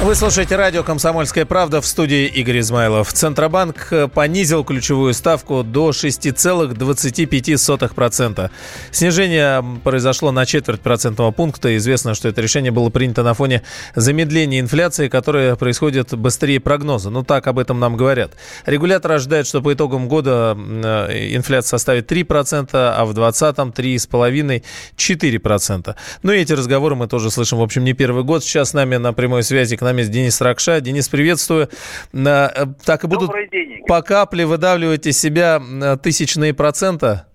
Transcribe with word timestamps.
Вы 0.00 0.14
слушаете 0.14 0.54
радио 0.54 0.84
«Комсомольская 0.84 1.44
правда» 1.44 1.80
в 1.80 1.86
студии 1.86 2.26
Игорь 2.26 2.60
Измайлов. 2.60 3.12
Центробанк 3.12 3.92
э, 3.92 4.06
понизил 4.06 4.62
ключевую 4.62 5.12
ставку 5.12 5.64
до 5.64 5.90
6,25%. 5.90 8.50
Снижение 8.92 9.64
произошло 9.82 10.30
на 10.30 10.46
четверть 10.46 10.82
процентного 10.82 11.32
пункта. 11.32 11.76
Известно, 11.76 12.14
что 12.14 12.28
это 12.28 12.40
решение 12.40 12.70
было 12.70 12.90
принято 12.90 13.24
на 13.24 13.34
фоне 13.34 13.64
замедления 13.96 14.60
инфляции, 14.60 15.08
которая 15.08 15.56
происходит 15.56 16.16
быстрее 16.16 16.60
прогноза. 16.60 17.10
Ну, 17.10 17.24
так 17.24 17.48
об 17.48 17.58
этом 17.58 17.80
нам 17.80 17.96
говорят. 17.96 18.34
Регулятор 18.66 19.10
ожидает, 19.10 19.48
что 19.48 19.60
по 19.60 19.74
итогам 19.74 20.06
года 20.06 20.56
э, 20.56 21.34
инфляция 21.34 21.70
составит 21.70 22.08
3%, 22.10 22.68
а 22.72 23.04
в 23.04 23.18
2020-м 23.18 23.70
3,5-4%. 23.70 25.96
Ну 26.22 26.32
и 26.32 26.38
эти 26.38 26.52
разговоры 26.52 26.94
мы 26.94 27.08
тоже 27.08 27.32
слышим, 27.32 27.58
в 27.58 27.62
общем, 27.62 27.82
не 27.82 27.94
первый 27.94 28.22
год. 28.22 28.44
Сейчас 28.44 28.70
с 28.70 28.74
нами 28.74 28.94
на 28.94 29.12
прямой 29.12 29.42
связи 29.42 29.76
к 29.76 29.87
нами 29.88 30.02
Денис 30.02 30.40
Ракша. 30.40 30.80
Денис, 30.80 31.08
приветствую. 31.08 31.68
Э, 32.12 32.48
так 32.84 33.04
и 33.04 33.06
будут 33.06 33.30
день, 33.50 33.84
по 33.86 34.02
капле 34.02 34.44
выдавливать 34.44 35.06
из 35.06 35.18
себя 35.18 35.60
э, 35.60 35.96
тысячные 35.96 36.54
процента? 36.54 37.26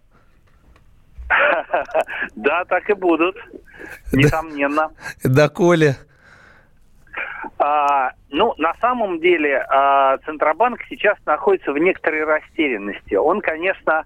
Да, 2.35 2.65
так 2.65 2.89
и 2.89 2.93
будут. 2.93 3.35
Несомненно. 4.11 4.91
Да, 5.23 5.49
Коля. 5.49 5.97
А, 7.57 8.11
ну, 8.29 8.53
на 8.57 8.73
самом 8.75 9.19
деле, 9.19 9.65
а, 9.69 10.17
Центробанк 10.19 10.81
сейчас 10.89 11.17
находится 11.25 11.71
в 11.71 11.77
некоторой 11.77 12.23
растерянности. 12.23 13.15
Он, 13.15 13.41
конечно, 13.41 14.05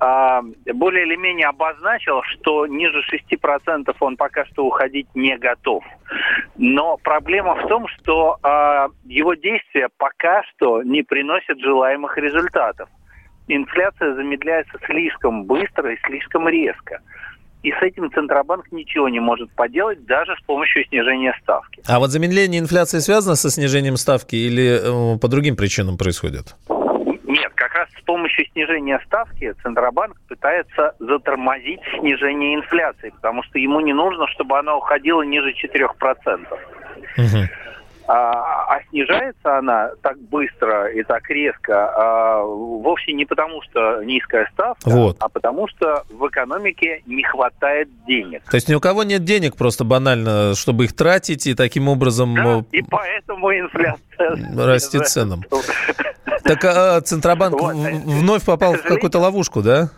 более 0.00 1.06
или 1.06 1.16
менее 1.16 1.48
обозначил, 1.48 2.22
что 2.22 2.66
ниже 2.66 3.02
6% 3.12 3.94
он 4.00 4.16
пока 4.16 4.44
что 4.46 4.66
уходить 4.66 5.06
не 5.14 5.36
готов. 5.36 5.84
Но 6.56 6.96
проблема 6.96 7.54
в 7.56 7.66
том, 7.68 7.86
что 7.88 8.38
э, 8.42 8.88
его 9.04 9.34
действия 9.34 9.88
пока 9.96 10.42
что 10.44 10.82
не 10.82 11.02
приносят 11.02 11.58
желаемых 11.60 12.16
результатов. 12.18 12.88
Инфляция 13.48 14.14
замедляется 14.14 14.78
слишком 14.86 15.44
быстро 15.44 15.92
и 15.92 15.98
слишком 16.06 16.48
резко. 16.48 17.00
И 17.62 17.70
с 17.70 17.80
этим 17.80 18.10
Центробанк 18.10 18.72
ничего 18.72 19.08
не 19.08 19.20
может 19.20 19.50
поделать, 19.52 20.04
даже 20.04 20.34
с 20.36 20.44
помощью 20.44 20.84
снижения 20.86 21.32
ставки. 21.42 21.82
А 21.86 22.00
вот 22.00 22.10
замедление 22.10 22.60
инфляции 22.60 22.98
связано 22.98 23.36
со 23.36 23.50
снижением 23.50 23.96
ставки 23.96 24.34
или 24.34 25.14
э, 25.14 25.18
по 25.18 25.28
другим 25.28 25.54
причинам 25.54 25.96
происходит? 25.96 26.56
С 28.02 28.04
помощью 28.04 28.46
снижения 28.52 29.00
ставки 29.06 29.54
Центробанк 29.62 30.20
пытается 30.28 30.94
затормозить 30.98 31.80
снижение 31.98 32.56
инфляции, 32.56 33.10
потому 33.10 33.42
что 33.44 33.58
ему 33.58 33.80
не 33.80 33.92
нужно, 33.92 34.26
чтобы 34.28 34.58
она 34.58 34.76
уходила 34.76 35.22
ниже 35.22 35.52
4%. 35.52 36.46
Угу. 37.16 37.48
А, 38.08 38.74
а 38.74 38.80
снижается 38.90 39.58
она 39.58 39.90
так 40.02 40.18
быстро 40.18 40.88
и 40.88 41.04
так 41.04 41.30
резко 41.30 41.88
а, 41.94 42.42
вовсе 42.42 43.12
не 43.12 43.24
потому, 43.24 43.62
что 43.62 44.02
низкая 44.02 44.48
ставка, 44.52 44.90
вот. 44.90 45.16
а 45.20 45.28
потому 45.28 45.68
что 45.68 46.02
в 46.10 46.26
экономике 46.26 47.02
не 47.06 47.22
хватает 47.22 47.88
денег. 48.04 48.42
То 48.50 48.56
есть 48.56 48.68
ни 48.68 48.74
у 48.74 48.80
кого 48.80 49.04
нет 49.04 49.22
денег 49.24 49.56
просто 49.56 49.84
банально, 49.84 50.54
чтобы 50.56 50.86
их 50.86 50.96
тратить, 50.96 51.46
и 51.46 51.54
таким 51.54 51.88
образом... 51.88 52.34
Да, 52.34 52.58
э, 52.58 52.62
и 52.72 52.82
поэтому 52.82 53.52
инфляция... 53.52 54.36
Растет 54.56 55.06
ценам. 55.06 55.42
Так 56.44 56.64
а, 56.64 57.00
Центробанк 57.00 57.60
вот. 57.60 57.74
вновь 57.74 58.44
попал 58.44 58.74
в 58.74 58.82
какую-то 58.82 59.18
ловушку, 59.18 59.62
да? 59.62 59.90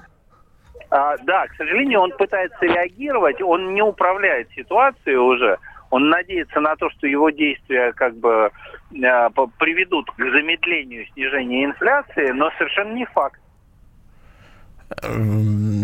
А, 0.90 1.16
да, 1.24 1.46
к 1.48 1.54
сожалению, 1.56 2.00
он 2.00 2.12
пытается 2.12 2.64
реагировать, 2.64 3.40
он 3.42 3.74
не 3.74 3.82
управляет 3.82 4.48
ситуацией 4.54 5.16
уже. 5.16 5.58
Он 5.90 6.08
надеется 6.08 6.60
на 6.60 6.76
то, 6.76 6.90
что 6.90 7.06
его 7.06 7.30
действия 7.30 7.92
как 7.92 8.16
бы 8.16 8.50
э, 8.92 9.28
приведут 9.58 10.10
к 10.10 10.18
замедлению 10.18 11.06
снижения 11.12 11.64
инфляции, 11.64 12.30
но 12.30 12.50
совершенно 12.58 12.92
не 12.92 13.06
факт. 13.06 13.40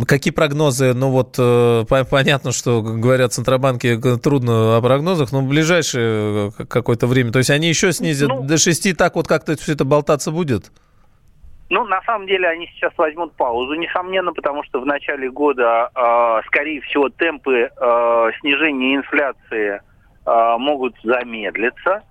Какие 0.06 0.32
прогнозы? 0.32 0.94
Ну 0.94 1.10
вот 1.10 1.36
э, 1.38 1.84
понятно, 2.10 2.52
что 2.52 2.82
говорят 2.82 3.32
Центробанки 3.32 3.98
трудно 4.18 4.76
о 4.76 4.80
прогнозах, 4.80 5.32
но 5.32 5.40
в 5.40 5.48
ближайшее 5.48 6.52
э, 6.58 6.64
какое-то 6.66 7.06
время. 7.06 7.32
То 7.32 7.38
есть 7.38 7.50
они 7.50 7.68
еще 7.68 7.92
снизят 7.92 8.28
ну, 8.28 8.42
до 8.42 8.56
6, 8.56 8.96
так 8.96 9.16
вот 9.16 9.26
как-то 9.26 9.56
все 9.56 9.72
это 9.72 9.84
болтаться 9.84 10.30
будет? 10.30 10.70
Ну, 11.70 11.84
на 11.84 12.02
самом 12.02 12.26
деле, 12.26 12.48
они 12.48 12.66
сейчас 12.74 12.92
возьмут 12.96 13.32
паузу, 13.34 13.74
несомненно, 13.74 14.32
потому 14.32 14.64
что 14.64 14.80
в 14.80 14.86
начале 14.86 15.30
года, 15.30 15.90
э, 15.94 16.40
скорее 16.46 16.80
всего, 16.82 17.08
темпы 17.08 17.70
э, 17.70 18.30
снижения 18.40 18.96
инфляции 18.96 19.80
э, 20.26 20.56
могут 20.58 20.94
замедлиться 21.04 22.02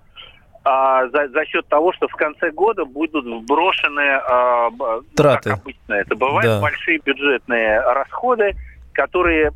а, 0.62 1.08
за, 1.08 1.28
за 1.28 1.46
счет 1.46 1.66
того, 1.68 1.92
что 1.92 2.06
в 2.08 2.12
конце 2.12 2.50
года 2.50 2.84
будут 2.84 3.24
вброшены, 3.24 4.20
а, 4.28 4.70
Траты. 5.16 5.50
как 5.50 5.60
обычно 5.60 5.79
это 5.94 6.14
бывает, 6.14 6.46
да. 6.46 6.60
большие 6.60 6.98
бюджетные 6.98 7.80
расходы, 7.80 8.54
которые 8.92 9.52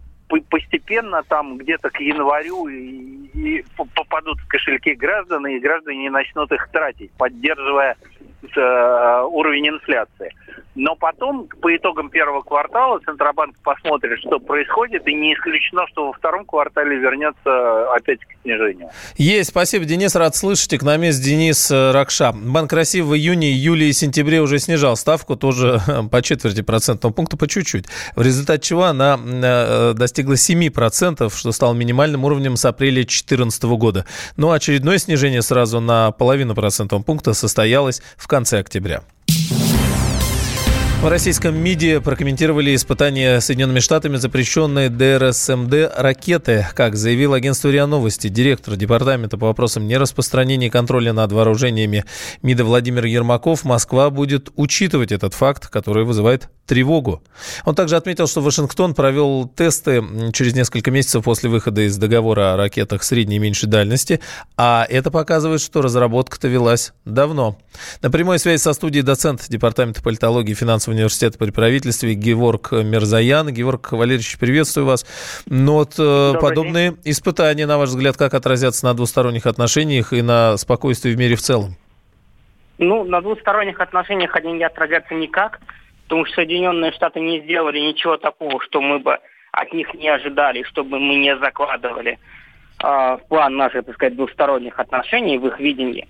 постепенно 0.49 1.23
там 1.23 1.59
где-то 1.59 1.91
к 1.91 2.01
январю 2.01 2.67
и, 2.69 3.29
и 3.35 3.65
попадут 3.95 4.39
в 4.41 4.49
кошельки 4.49 4.95
граждан, 4.95 5.47
и 5.47 5.59
граждане 5.59 6.11
начнут 6.11 6.51
их 6.51 6.69
тратить, 6.69 7.11
поддерживая 7.13 7.97
э, 8.43 9.23
уровень 9.31 9.69
инфляции. 9.69 10.35
Но 10.75 10.97
потом, 10.97 11.49
по 11.61 11.75
итогам 11.75 12.11
первого 12.11 12.43
квартала, 12.43 12.99
Центробанк 13.05 13.57
посмотрит, 13.63 14.19
что 14.19 14.41
происходит, 14.41 15.07
и 15.07 15.15
не 15.15 15.35
исключено, 15.35 15.87
что 15.89 16.09
во 16.09 16.13
втором 16.13 16.45
квартале 16.45 16.97
вернется 16.97 17.93
опять 17.95 18.21
к 18.21 18.43
снижению. 18.43 18.91
Есть, 19.17 19.51
спасибо, 19.51 19.85
Денис, 19.85 20.15
рад 20.17 20.35
слышать. 20.35 20.75
Экономист 20.75 21.23
Денис 21.23 21.71
э, 21.71 21.93
Ракша. 21.93 22.33
Банк 22.33 22.73
России 22.73 23.01
в 23.01 23.15
июне, 23.15 23.53
июле 23.53 23.89
и 23.89 23.93
сентябре 23.93 24.41
уже 24.41 24.59
снижал 24.59 24.97
ставку, 24.97 25.37
тоже 25.37 25.81
по 26.11 26.23
четверти 26.23 26.63
процентного 26.63 27.13
пункта, 27.13 27.37
по 27.37 27.47
чуть-чуть. 27.47 27.87
В 28.17 28.23
результате 28.23 28.63
чего 28.63 28.85
она 28.85 29.19
э, 29.25 29.93
достигла 29.95 30.35
7%, 30.35 31.33
что 31.35 31.53
стало 31.53 31.75
минимальным 31.75 32.25
уровнем 32.25 32.57
с 32.57 32.65
апреля 32.65 32.97
2014 32.97 33.63
года. 33.65 34.07
Но 34.37 34.51
очередное 34.51 34.99
снижение 34.99 35.43
сразу 35.43 35.81
на 35.81 36.11
половину 36.11 36.55
процентного 36.55 37.03
пункта 37.03 37.33
состоялось 37.33 38.03
в 38.17 38.27
конце 38.27 38.59
октября. 38.59 39.03
В 41.05 41.09
российском 41.09 41.55
МИДе 41.55 42.01
прокомментировали 42.01 42.75
испытания 42.75 43.39
Соединенными 43.39 43.81
Штатами 43.81 44.17
запрещенной 44.17 44.89
ДРСМД 44.89 45.93
ракеты. 45.99 46.67
Как 46.75 46.97
заявил 46.97 47.35
агентство 47.35 47.69
РИА 47.69 47.85
Новости, 47.85 48.29
директор 48.29 48.75
департамента 48.75 49.37
по 49.37 49.49
вопросам 49.49 49.87
нераспространения 49.87 50.69
и 50.69 50.71
контроля 50.71 51.13
над 51.13 51.31
вооружениями 51.31 52.07
МИДа 52.41 52.65
Владимир 52.65 53.05
Ермаков, 53.05 53.65
Москва 53.65 54.09
будет 54.09 54.49
учитывать 54.57 55.13
этот 55.13 55.35
факт, 55.35 55.69
который 55.69 56.05
вызывает 56.05 56.49
тревогу. 56.67 57.23
Он 57.67 57.75
также 57.75 57.97
отметил, 57.97 58.27
что 58.27 58.41
Вашингтон 58.41 58.95
провел 58.95 59.47
тесты 59.47 60.03
через 60.33 60.55
несколько 60.55 60.91
месяцев 60.91 61.23
после 61.25 61.51
выхода 61.51 61.83
из 61.83 61.99
договора 61.99 62.55
о 62.55 62.57
ракетах 62.57 63.03
средней 63.03 63.37
и 63.37 63.41
меньшей 63.41 63.69
дальности, 63.69 64.21
а 64.57 64.87
это 64.89 65.11
показывает, 65.11 65.61
что 65.61 65.83
разработка-то 65.83 66.49
велась 66.49 66.95
давно. 67.05 67.59
На 68.01 68.11
прямой 68.11 68.39
связи 68.39 68.63
со 68.63 68.73
студией 68.73 69.03
доцент 69.03 69.45
Департамента 69.49 70.03
политологии 70.03 70.53
и 70.53 70.55
финансового 70.55 70.94
университета 70.95 71.39
при 71.39 71.51
правительстве 71.51 72.15
Геворг 72.15 72.73
Мерзаян. 72.73 73.49
Геворг 73.53 73.93
Валерьевич, 73.93 74.39
приветствую 74.39 74.87
вас. 74.87 75.07
Но 75.47 75.75
вот 75.75 75.95
э, 75.99 76.35
подобные 76.41 76.91
день. 76.91 77.01
испытания, 77.05 77.67
на 77.67 77.79
ваш 77.79 77.91
взгляд, 77.91 78.17
как 78.17 78.35
отразятся 78.35 78.87
на 78.87 78.95
двусторонних 78.95 79.47
отношениях 79.47 80.13
и 80.13 80.23
на 80.23 80.57
спокойствии 80.57 81.13
в 81.13 81.19
мире 81.19 81.37
в 81.37 81.41
целом? 81.41 81.77
Ну, 82.79 83.05
на 83.05 83.21
двусторонних 83.21 83.81
отношениях 83.81 84.35
они 84.37 84.53
не 84.53 84.65
отразятся 84.65 85.15
никак 85.15 85.61
потому 86.05 86.27
что 86.27 86.37
Соединенные 86.37 86.93
Штаты 86.93 87.21
не 87.21 87.41
сделали 87.41 87.81
ничего 87.81 88.17
такого, 88.17 88.61
что 88.63 88.81
мы 88.81 88.99
бы 88.99 89.19
от 89.53 89.73
них 89.73 89.93
не 89.95 90.09
ожидали, 90.09 90.63
чтобы 90.65 90.99
мы 90.99 91.17
не 91.17 91.37
закладывали 91.37 92.19
э, 92.83 92.87
в 92.87 93.21
план 93.29 93.57
наших, 93.57 93.87
так 93.87 93.95
сказать, 93.95 94.17
двусторонних 94.17 94.79
отношений 94.79 95.39
в 95.39 95.47
их 95.47 95.59
видении. 95.59 96.09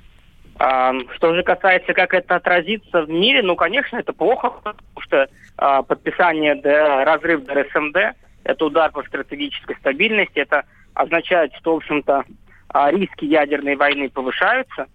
Э, 0.59 0.93
что 1.17 1.35
же 1.35 1.43
касается, 1.43 1.93
как 1.95 2.15
это 2.15 2.37
отразится 2.37 3.03
в 3.03 3.11
мире, 3.11 3.43
ну, 3.43 3.57
конечно, 3.57 3.97
это 3.97 4.13
плохо, 4.13 4.51
потому 4.51 5.01
что 5.01 5.29
э, 5.59 5.83
подписание 5.87 6.55
разрыв 7.05 7.45
ДРСМД– 7.45 7.97
это 8.45 8.65
удар 8.65 8.91
по 8.93 9.03
стратегической 9.05 9.77
стабильности, 9.77 10.39
это 10.39 10.65
означает, 10.95 11.53
что, 11.55 11.75
в 11.75 11.77
общем-то, 11.79 12.25
риски 12.91 13.25
ядерной 13.25 13.77
войны 13.77 14.11
повышаются, 14.11 14.87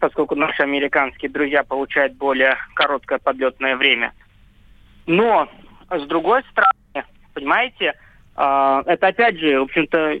поскольку 0.00 0.34
наши 0.34 0.62
американские 0.62 1.30
друзья 1.30 1.64
получают 1.64 2.14
более 2.14 2.56
короткое 2.74 3.18
подлетное 3.18 3.76
время– 3.76 4.12
но, 5.06 5.48
с 5.90 6.02
другой 6.06 6.42
стороны, 6.50 7.06
понимаете, 7.34 7.94
это 8.34 9.06
опять 9.06 9.38
же, 9.38 9.60
в 9.60 9.64
общем-то, 9.64 10.20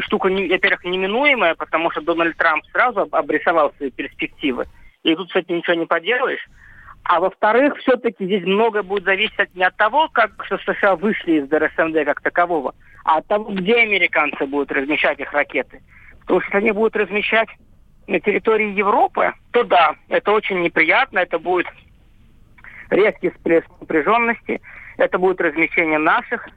штука, 0.00 0.28
во-первых, 0.28 0.84
неминуемая, 0.84 1.54
потому 1.54 1.90
что 1.90 2.00
Дональд 2.00 2.36
Трамп 2.36 2.64
сразу 2.72 3.08
обрисовал 3.10 3.72
свои 3.76 3.90
перспективы. 3.90 4.66
И 5.02 5.14
тут 5.14 5.34
этим 5.34 5.56
ничего 5.56 5.74
не 5.74 5.86
поделаешь. 5.86 6.44
А 7.04 7.20
во-вторых, 7.20 7.76
все-таки 7.78 8.24
здесь 8.24 8.44
многое 8.44 8.82
будет 8.82 9.04
зависеть 9.04 9.54
не 9.54 9.64
от 9.64 9.76
того, 9.76 10.08
как 10.08 10.30
что 10.44 10.58
США 10.58 10.96
вышли 10.96 11.40
из 11.40 11.48
ДРСМД 11.48 12.04
как 12.04 12.20
такового, 12.20 12.74
а 13.04 13.18
от 13.18 13.26
того, 13.26 13.50
где 13.52 13.76
американцы 13.76 14.46
будут 14.46 14.72
размещать 14.72 15.18
их 15.20 15.32
ракеты. 15.32 15.80
Потому 16.20 16.40
что 16.40 16.48
если 16.48 16.58
они 16.58 16.72
будут 16.72 16.96
размещать 16.96 17.48
на 18.06 18.20
территории 18.20 18.72
Европы, 18.72 19.32
то 19.52 19.64
да, 19.64 19.94
это 20.08 20.32
очень 20.32 20.60
неприятно, 20.60 21.20
это 21.20 21.38
будет 21.38 21.66
резкий 22.90 23.30
всплеск 23.30 23.68
напряженности, 23.80 24.60
это 24.98 25.18
будет 25.18 25.40
размещение 25.40 25.98
наших 25.98 26.48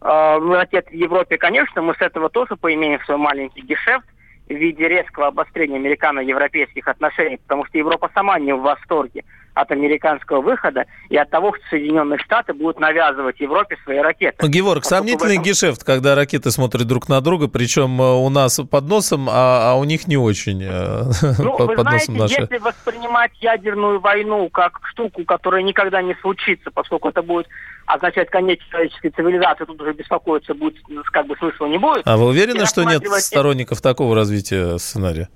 э, 0.00 0.38
ракет 0.38 0.88
в 0.88 0.94
Европе. 0.94 1.38
Конечно, 1.38 1.82
мы 1.82 1.94
с 1.94 2.00
этого 2.00 2.28
тоже 2.28 2.56
поимеем 2.56 3.00
свой 3.04 3.18
маленький 3.18 3.62
гешефт, 3.62 4.06
в 4.48 4.52
виде 4.52 4.88
резкого 4.88 5.28
обострения 5.28 5.76
американо-европейских 5.76 6.88
отношений, 6.88 7.36
потому 7.36 7.64
что 7.66 7.78
Европа 7.78 8.10
сама 8.12 8.38
не 8.40 8.52
в 8.52 8.60
восторге 8.60 9.24
от 9.54 9.70
американского 9.70 10.40
выхода 10.40 10.86
и 11.08 11.16
от 11.16 11.30
того, 11.30 11.54
что 11.54 11.64
Соединенные 11.70 12.18
Штаты 12.18 12.54
будут 12.54 12.80
навязывать 12.80 13.40
Европе 13.40 13.76
свои 13.84 13.98
ракеты. 13.98 14.36
Ну, 14.40 14.48
Геворг, 14.48 14.84
сомнительный 14.84 15.34
этом... 15.34 15.44
гешефт, 15.44 15.84
когда 15.84 16.14
ракеты 16.14 16.50
смотрят 16.50 16.86
друг 16.86 17.08
на 17.08 17.20
друга, 17.20 17.48
причем 17.48 18.00
э, 18.00 18.14
у 18.14 18.28
нас 18.28 18.60
под 18.70 18.84
носом, 18.84 19.28
а, 19.28 19.72
а 19.72 19.74
у 19.74 19.84
них 19.84 20.06
не 20.06 20.16
очень 20.16 20.62
э, 20.62 21.02
ну, 21.38 21.56
под, 21.56 21.68
вы 21.68 21.76
знаете, 21.82 22.12
наши. 22.12 22.40
если 22.40 22.58
воспринимать 22.58 23.32
ядерную 23.40 24.00
войну 24.00 24.48
как 24.50 24.80
штуку, 24.84 25.24
которая 25.24 25.62
никогда 25.62 26.02
не 26.02 26.14
случится, 26.20 26.70
поскольку 26.70 27.08
это 27.08 27.22
будет 27.22 27.46
означать 27.86 28.30
конец 28.30 28.60
человеческой 28.70 29.10
цивилизации, 29.10 29.64
тут 29.64 29.80
уже 29.80 29.92
беспокоиться 29.92 30.54
будет, 30.54 30.76
как 31.12 31.26
бы 31.26 31.36
смысла 31.36 31.66
не 31.66 31.78
будет. 31.78 32.02
А 32.06 32.16
вы 32.16 32.26
уверены, 32.26 32.66
что 32.66 32.84
нет 32.84 33.04
сторонников 33.06 33.80
такого 33.80 34.14
развития 34.14 34.78
сценария? 34.78 35.28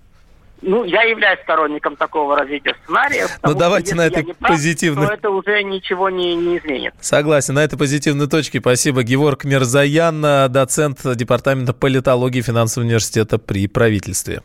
Ну, 0.63 0.85
я 0.85 1.03
являюсь 1.03 1.41
сторонником 1.43 1.97
такого 1.97 2.37
развития 2.37 2.75
сценария. 2.83 3.27
Ну, 3.43 3.55
давайте 3.55 3.95
на 3.95 4.07
этой 4.07 4.25
позитивной... 4.41 5.13
это 5.13 5.31
уже 5.31 5.63
ничего 5.63 6.09
не, 6.11 6.35
не 6.35 6.59
изменит. 6.59 6.95
Согласен. 7.01 7.55
На 7.55 7.65
этой 7.65 7.79
позитивной 7.79 8.29
точке 8.29 8.61
спасибо. 8.61 9.03
Геворг 9.03 9.45
Мерзаян, 9.45 10.23
доцент 10.51 11.01
Департамента 11.17 11.73
политологии 11.75 12.41
финансового 12.41 12.87
университета 12.87 13.39
при 13.39 13.67
правительстве. 13.69 14.43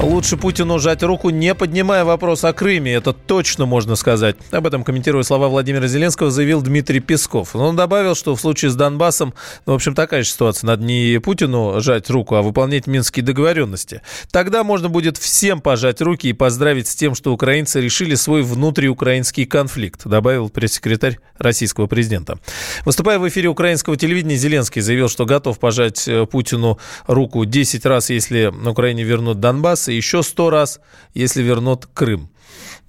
Лучше 0.00 0.36
Путину 0.36 0.78
жать 0.78 1.02
руку, 1.02 1.30
не 1.30 1.56
поднимая 1.56 2.04
вопрос 2.04 2.44
о 2.44 2.52
Крыме. 2.52 2.94
Это 2.94 3.12
точно 3.12 3.66
можно 3.66 3.96
сказать. 3.96 4.36
Об 4.52 4.64
этом, 4.64 4.84
комментируя 4.84 5.24
слова 5.24 5.48
Владимира 5.48 5.88
Зеленского, 5.88 6.30
заявил 6.30 6.62
Дмитрий 6.62 7.00
Песков. 7.00 7.56
Он 7.56 7.74
добавил, 7.74 8.14
что 8.14 8.36
в 8.36 8.40
случае 8.40 8.70
с 8.70 8.76
Донбассом, 8.76 9.34
ну, 9.66 9.72
в 9.72 9.74
общем, 9.74 9.96
такая 9.96 10.22
же 10.22 10.28
ситуация. 10.30 10.68
Надо 10.68 10.84
не 10.84 11.18
Путину 11.18 11.80
жать 11.80 12.08
руку, 12.10 12.36
а 12.36 12.42
выполнять 12.42 12.86
минские 12.86 13.24
договоренности. 13.24 14.02
Тогда 14.30 14.62
можно 14.62 14.88
будет 14.88 15.18
всем 15.18 15.60
пожать 15.60 16.00
руки 16.00 16.28
и 16.28 16.32
поздравить 16.32 16.86
с 16.86 16.94
тем, 16.94 17.16
что 17.16 17.32
украинцы 17.32 17.80
решили 17.80 18.14
свой 18.14 18.42
внутриукраинский 18.42 19.46
конфликт, 19.46 20.06
добавил 20.06 20.48
пресс-секретарь 20.48 21.18
российского 21.38 21.88
президента. 21.88 22.38
Выступая 22.84 23.18
в 23.18 23.28
эфире 23.28 23.48
украинского 23.48 23.96
телевидения, 23.96 24.36
Зеленский 24.36 24.80
заявил, 24.80 25.08
что 25.08 25.26
готов 25.26 25.58
пожать 25.58 26.06
э, 26.06 26.24
Путину 26.26 26.78
руку 27.08 27.44
10 27.44 27.84
раз, 27.84 28.10
если 28.10 28.52
на 28.54 28.70
Украине 28.70 29.02
вернут 29.02 29.40
Донбасс, 29.40 29.88
и 29.88 29.97
еще 29.98 30.22
100 30.22 30.50
раз, 30.50 30.80
если 31.14 31.42
вернут 31.42 31.86
Крым. 31.92 32.30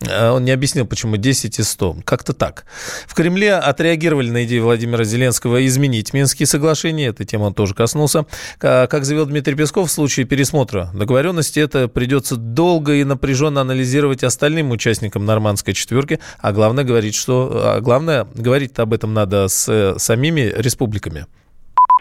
А 0.07 0.31
он 0.31 0.45
не 0.45 0.51
объяснил, 0.51 0.88
почему 0.88 1.17
10 1.17 1.59
и 1.59 1.63
100. 1.63 1.97
Как-то 2.06 2.33
так. 2.33 2.65
В 3.06 3.13
Кремле 3.15 3.56
отреагировали 3.56 4.29
на 4.29 4.45
идею 4.45 4.63
Владимира 4.63 5.03
Зеленского 5.03 5.65
изменить 5.65 6.13
Минские 6.13 6.47
соглашения. 6.47 7.07
Этой 7.07 7.25
темы 7.25 7.47
он 7.47 7.53
тоже 7.53 7.73
коснулся. 7.73 8.25
Как 8.59 9.03
заявил 9.03 9.25
Дмитрий 9.25 9.56
Песков, 9.56 9.89
в 9.89 9.91
случае 9.91 10.25
пересмотра 10.25 10.89
договоренности 10.94 11.59
это 11.59 11.88
придется 11.88 12.38
долго 12.38 12.94
и 12.94 13.03
напряженно 13.03 13.61
анализировать 13.61 14.23
остальным 14.23 14.71
участникам 14.71 15.25
нормандской 15.25 15.73
четверки. 15.73 16.19
А 16.39 16.53
главное, 16.53 16.83
говорить, 16.83 17.15
что, 17.15 17.75
а 17.75 17.81
главное 17.81 18.27
говорить 18.35 18.77
об 18.79 18.94
этом 18.94 19.13
надо 19.13 19.47
с 19.47 19.67
э, 19.67 20.00
самими 20.00 20.53
республиками. 20.56 21.25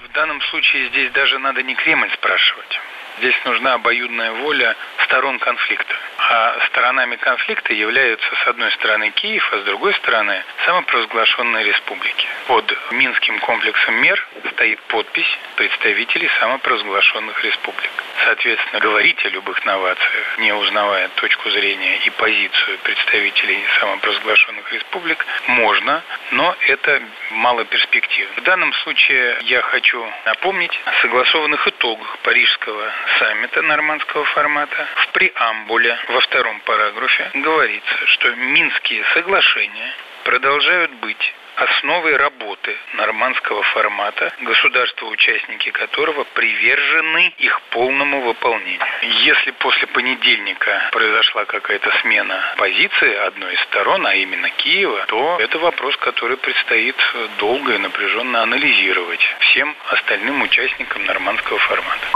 В 0.08 0.14
данном 0.14 0.40
случае 0.50 0.88
здесь 0.90 1.12
даже 1.12 1.38
надо 1.38 1.62
не 1.62 1.75
Кремль 1.75 2.10
спрашивать. 2.14 2.98
Здесь 3.19 3.35
нужна 3.44 3.75
обоюдная 3.75 4.31
воля 4.31 4.76
сторон 5.05 5.41
конфликта. 5.41 5.94
А 6.19 6.56
сторонами 6.69 7.17
конфликта 7.17 7.73
являются, 7.73 8.29
с 8.44 8.47
одной 8.47 8.70
стороны, 8.73 9.11
Киев, 9.11 9.49
а 9.53 9.59
с 9.59 9.62
другой 9.65 9.93
стороны, 9.94 10.44
самопровозглашенные 10.65 11.65
республики. 11.65 12.29
Под 12.47 12.73
Минским 12.93 13.41
комплексом 13.41 13.97
мер 13.97 14.25
стоит 14.53 14.81
подпись 14.82 15.38
представителей 15.56 16.31
самопровозглашенных 16.38 17.43
республик. 17.44 17.91
Соответственно, 18.29 18.81
говорить 18.81 19.25
о 19.25 19.31
любых 19.31 19.65
новациях, 19.65 20.39
не 20.39 20.53
узнавая 20.53 21.09
точку 21.17 21.49
зрения 21.49 21.97
и 22.05 22.11
позицию 22.11 22.79
представителей 22.81 23.65
самопровозглашенных 23.81 24.71
республик, 24.71 25.25
можно, 25.47 26.03
но 26.33 26.55
это 26.67 27.03
мало 27.31 27.65
перспективно. 27.65 28.35
В 28.37 28.43
данном 28.43 28.75
случае 28.85 29.39
я 29.45 29.63
хочу 29.63 30.07
напомнить 30.27 30.79
о 30.85 30.93
согласованных 31.01 31.67
итогах 31.69 32.19
Парижского 32.19 32.93
саммита 33.19 33.63
нормандского 33.63 34.27
формата. 34.27 34.87
В 34.97 35.09
преамбуле 35.13 35.99
во 36.09 36.21
втором 36.21 36.61
параграфе 36.67 37.31
говорится, 37.33 38.07
что 38.09 38.35
Минские 38.35 39.07
соглашения 39.15 39.95
продолжают 40.25 40.93
быть 40.97 41.35
основой 41.58 42.16
работы 42.16 42.76
нормандского 42.96 43.62
формата, 43.75 44.32
государства-участники 44.43 45.70
которого 45.70 46.25
привержены 46.34 47.34
их 47.38 47.60
полному 47.70 48.22
выполнению. 48.22 48.81
Если 49.25 49.50
после 49.58 49.87
понедельника 49.88 50.88
произошла 50.93 51.44
какая-то 51.44 51.90
смена 52.02 52.40
позиции 52.56 53.26
одной 53.26 53.55
из 53.55 53.60
сторон, 53.62 54.06
а 54.06 54.14
именно 54.14 54.49
Киева, 54.50 55.05
то 55.08 55.38
это 55.40 55.58
вопрос, 55.58 55.96
который 55.96 56.37
предстоит 56.37 56.96
долго 57.38 57.75
и 57.75 57.78
напряженно 57.78 58.43
анализировать 58.43 59.20
всем 59.40 59.75
остальным 59.90 60.43
участникам 60.43 61.05
нормандского 61.06 61.58
формата. 61.58 62.06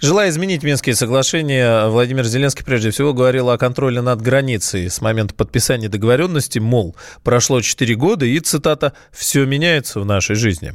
Желая 0.00 0.28
изменить 0.28 0.62
Минские 0.62 0.94
соглашения, 0.94 1.86
Владимир 1.86 2.24
Зеленский 2.24 2.64
прежде 2.64 2.90
всего 2.90 3.12
говорил 3.12 3.50
о 3.50 3.58
контроле 3.58 4.00
над 4.00 4.20
границей 4.20 4.90
с 4.90 5.00
момента 5.00 5.34
подписания 5.34 5.88
договоренности, 5.88 6.58
мол, 6.58 6.94
прошло 7.24 7.60
4 7.60 7.94
года 7.94 8.24
и, 8.24 8.38
цитата, 8.38 8.83
«все 9.12 9.44
меняется 9.46 10.00
в 10.00 10.04
нашей 10.04 10.36
жизни». 10.36 10.74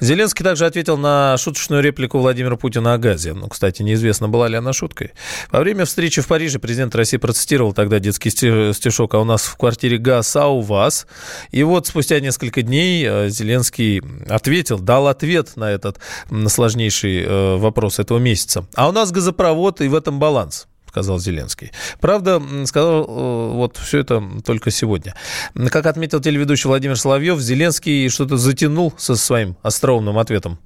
Зеленский 0.00 0.44
также 0.44 0.66
ответил 0.66 0.96
на 0.96 1.36
шуточную 1.36 1.82
реплику 1.82 2.18
Владимира 2.18 2.56
Путина 2.56 2.94
о 2.94 2.98
газе. 2.98 3.32
Ну, 3.32 3.48
кстати, 3.48 3.82
неизвестно, 3.82 4.28
была 4.28 4.48
ли 4.48 4.56
она 4.56 4.72
шуткой. 4.72 5.12
Во 5.50 5.60
время 5.60 5.84
встречи 5.84 6.20
в 6.22 6.26
Париже 6.26 6.58
президент 6.58 6.94
России 6.94 7.16
процитировал 7.16 7.72
тогда 7.72 7.98
детский 7.98 8.30
стишок 8.30 9.14
«А 9.14 9.18
у 9.18 9.24
нас 9.24 9.42
в 9.42 9.56
квартире 9.56 9.98
газ, 9.98 10.34
а 10.36 10.46
у 10.48 10.60
вас?» 10.60 11.06
И 11.50 11.62
вот 11.62 11.86
спустя 11.86 12.20
несколько 12.20 12.62
дней 12.62 13.04
э, 13.06 13.28
Зеленский 13.28 14.02
ответил, 14.28 14.78
дал 14.78 15.08
ответ 15.08 15.56
на 15.56 15.70
этот 15.70 15.98
сложнейший 16.48 17.22
э, 17.22 17.56
вопрос 17.56 17.98
этого 17.98 18.18
месяца. 18.18 18.64
А 18.74 18.88
у 18.88 18.92
нас 18.92 19.10
газопровод, 19.10 19.80
и 19.80 19.88
в 19.88 19.94
этом 19.94 20.18
баланс 20.18 20.66
сказал 20.90 21.20
Зеленский. 21.20 21.70
Правда, 22.00 22.42
сказал 22.66 23.04
э, 23.04 23.52
вот 23.54 23.76
все 23.76 23.98
это 23.98 24.20
только 24.44 24.72
сегодня. 24.72 25.14
Как 25.70 25.86
отметил 25.86 26.20
телеведущий 26.20 26.66
Владимир 26.66 26.98
Соловьев, 26.98 27.38
Зеленский 27.38 28.08
что-то 28.08 28.36
затянул 28.36 28.92
со 28.98 29.14
своим 29.14 29.56
остроумным 29.62 30.18
ответом. 30.18 30.58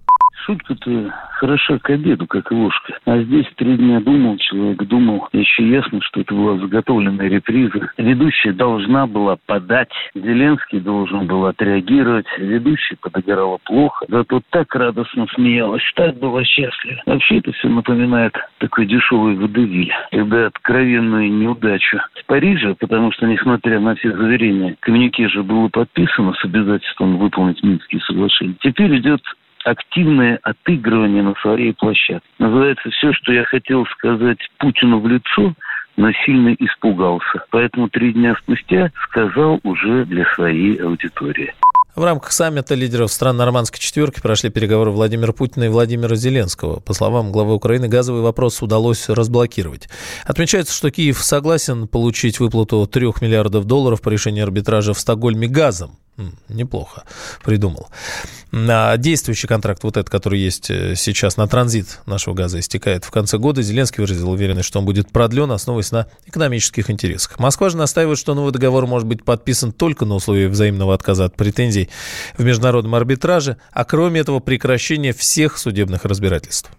Шутка-то 0.44 1.14
хороша 1.38 1.78
к 1.78 1.88
обеду, 1.90 2.26
как 2.26 2.50
ложка. 2.50 2.94
А 3.06 3.18
здесь 3.18 3.46
три 3.56 3.76
дня 3.76 4.00
думал 4.00 4.36
человек, 4.36 4.82
думал. 4.84 5.28
Еще 5.32 5.66
ясно, 5.66 6.00
что 6.02 6.20
это 6.20 6.34
была 6.34 6.58
заготовленная 6.58 7.28
реприза. 7.28 7.90
Ведущая 7.96 8.52
должна 8.52 9.06
была 9.06 9.36
подать. 9.46 9.90
Зеленский 10.14 10.80
должен 10.80 11.26
был 11.26 11.46
отреагировать. 11.46 12.26
Ведущая 12.36 12.96
подограла 13.00 13.56
плохо. 13.64 14.04
Зато 14.08 14.42
так 14.50 14.74
радостно 14.74 15.26
смеялась, 15.34 15.82
так 15.94 16.18
была 16.18 16.44
счастлива. 16.44 17.00
Вообще 17.06 17.38
это 17.38 17.52
все 17.52 17.68
напоминает 17.68 18.34
такой 18.58 18.86
дешевый 18.86 19.36
водевиль. 19.36 19.92
Когда 20.10 20.46
откровенную 20.46 21.32
неудачу 21.32 21.98
с 22.20 22.22
Парижа, 22.26 22.74
потому 22.78 23.12
что, 23.12 23.26
несмотря 23.26 23.80
на 23.80 23.94
все 23.94 24.12
заверения, 24.12 24.76
коммюнике 24.80 25.28
же 25.28 25.42
было 25.42 25.68
подписано 25.68 26.34
с 26.34 26.44
обязательством 26.44 27.16
выполнить 27.16 27.62
Минские 27.62 28.02
соглашения. 28.02 28.56
Теперь 28.60 28.98
идет 28.98 29.22
активное 29.64 30.38
отыгрывание 30.42 31.22
на 31.22 31.34
своей 31.36 31.72
площадке. 31.72 32.26
Называется 32.38 32.90
все, 32.90 33.12
что 33.12 33.32
я 33.32 33.44
хотел 33.44 33.86
сказать 33.86 34.38
Путину 34.58 35.00
в 35.00 35.08
лицо, 35.08 35.54
но 35.96 36.12
сильно 36.24 36.54
испугался. 36.54 37.44
Поэтому 37.50 37.88
три 37.88 38.12
дня 38.12 38.34
спустя 38.36 38.90
сказал 39.04 39.60
уже 39.62 40.04
для 40.04 40.24
своей 40.34 40.76
аудитории. 40.76 41.54
В 41.94 42.02
рамках 42.02 42.32
саммита 42.32 42.74
лидеров 42.74 43.12
стран 43.12 43.36
нормандской 43.36 43.78
четверки 43.78 44.20
прошли 44.20 44.50
переговоры 44.50 44.90
Владимира 44.90 45.32
Путина 45.32 45.64
и 45.64 45.68
Владимира 45.68 46.16
Зеленского. 46.16 46.80
По 46.80 46.92
словам 46.92 47.30
главы 47.30 47.54
Украины, 47.54 47.86
газовый 47.86 48.22
вопрос 48.22 48.62
удалось 48.62 49.08
разблокировать. 49.08 49.88
Отмечается, 50.24 50.74
что 50.74 50.90
Киев 50.90 51.22
согласен 51.22 51.86
получить 51.86 52.40
выплату 52.40 52.88
3 52.88 53.06
миллиардов 53.20 53.66
долларов 53.66 54.00
по 54.00 54.08
решению 54.08 54.42
арбитража 54.44 54.92
в 54.92 54.98
Стокгольме 54.98 55.46
газом. 55.46 55.96
Неплохо 56.48 57.02
придумал. 57.44 57.88
А 58.52 58.96
действующий 58.96 59.48
контракт, 59.48 59.82
вот 59.82 59.96
этот, 59.96 60.10
который 60.10 60.38
есть 60.38 60.70
э, 60.70 60.94
сейчас 60.94 61.36
на 61.36 61.48
транзит 61.48 62.00
нашего 62.06 62.34
газа, 62.34 62.60
истекает 62.60 63.04
в 63.04 63.10
конце 63.10 63.36
года. 63.36 63.62
Зеленский 63.62 64.00
выразил 64.00 64.30
уверенность, 64.30 64.68
что 64.68 64.78
он 64.78 64.84
будет 64.84 65.10
продлен, 65.10 65.50
основываясь 65.50 65.90
на 65.90 66.06
экономических 66.26 66.88
интересах. 66.88 67.40
Москва 67.40 67.68
же 67.68 67.76
настаивает, 67.76 68.16
что 68.16 68.34
новый 68.34 68.52
договор 68.52 68.86
может 68.86 69.08
быть 69.08 69.24
подписан 69.24 69.72
только 69.72 70.04
на 70.04 70.14
условии 70.14 70.46
взаимного 70.46 70.94
отказа 70.94 71.24
от 71.24 71.34
претензий 71.34 71.83
в 72.36 72.44
международном 72.44 72.94
арбитраже, 72.94 73.56
а 73.72 73.84
кроме 73.84 74.20
этого 74.20 74.40
прекращения 74.40 75.12
всех 75.12 75.58
судебных 75.58 76.04
разбирательств. 76.04 76.70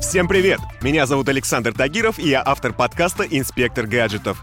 Всем 0.00 0.28
привет! 0.28 0.60
Меня 0.80 1.06
зовут 1.06 1.28
Александр 1.28 1.72
Тагиров, 1.72 2.18
и 2.18 2.28
я 2.28 2.42
автор 2.44 2.72
подкаста 2.72 3.24
«Инспектор 3.24 3.86
гаджетов». 3.86 4.42